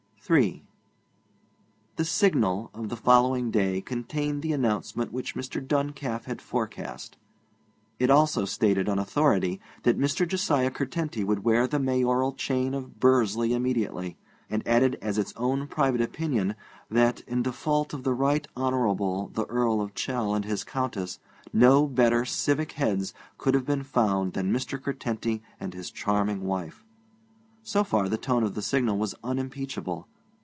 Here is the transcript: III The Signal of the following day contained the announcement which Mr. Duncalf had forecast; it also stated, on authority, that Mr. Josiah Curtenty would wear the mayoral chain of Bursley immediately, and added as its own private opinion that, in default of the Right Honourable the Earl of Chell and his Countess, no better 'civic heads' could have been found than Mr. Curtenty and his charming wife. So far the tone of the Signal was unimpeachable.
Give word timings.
III 0.29 0.63
The 1.97 2.05
Signal 2.05 2.69
of 2.73 2.87
the 2.87 2.95
following 2.95 3.51
day 3.51 3.81
contained 3.81 4.41
the 4.41 4.53
announcement 4.53 5.11
which 5.11 5.35
Mr. 5.35 5.59
Duncalf 5.61 6.23
had 6.23 6.41
forecast; 6.41 7.17
it 7.99 8.09
also 8.09 8.45
stated, 8.45 8.87
on 8.87 8.97
authority, 8.97 9.59
that 9.83 9.99
Mr. 9.99 10.25
Josiah 10.25 10.71
Curtenty 10.71 11.25
would 11.25 11.43
wear 11.43 11.67
the 11.67 11.79
mayoral 11.79 12.31
chain 12.31 12.73
of 12.73 12.97
Bursley 12.97 13.53
immediately, 13.53 14.15
and 14.49 14.65
added 14.65 14.97
as 15.01 15.17
its 15.17 15.33
own 15.35 15.67
private 15.67 15.99
opinion 15.99 16.55
that, 16.89 17.19
in 17.27 17.41
default 17.43 17.93
of 17.93 18.03
the 18.03 18.13
Right 18.13 18.47
Honourable 18.55 19.31
the 19.33 19.45
Earl 19.47 19.81
of 19.81 19.95
Chell 19.95 20.33
and 20.33 20.45
his 20.45 20.63
Countess, 20.63 21.19
no 21.51 21.87
better 21.87 22.23
'civic 22.23 22.73
heads' 22.73 23.13
could 23.37 23.53
have 23.53 23.65
been 23.65 23.83
found 23.83 24.31
than 24.31 24.53
Mr. 24.53 24.81
Curtenty 24.81 25.41
and 25.59 25.73
his 25.73 25.91
charming 25.91 26.45
wife. 26.45 26.85
So 27.63 27.83
far 27.83 28.07
the 28.07 28.17
tone 28.17 28.43
of 28.43 28.55
the 28.55 28.61
Signal 28.61 28.97
was 28.97 29.13
unimpeachable. 29.25 30.07